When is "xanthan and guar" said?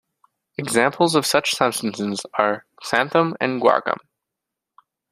2.83-3.83